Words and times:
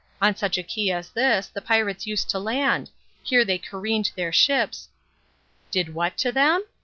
On 0.19 0.35
such 0.35 0.57
a 0.57 0.63
key 0.63 0.91
as 0.91 1.11
this 1.11 1.45
the 1.45 1.61
pirates 1.61 2.07
used 2.07 2.27
to 2.31 2.39
land. 2.39 2.89
Here 3.21 3.45
they 3.45 3.59
careened 3.59 4.11
their 4.15 4.31
ships" 4.31 4.89
"Did 5.71 5.93
what 5.93 6.17
to 6.17 6.31
them?" 6.31 6.63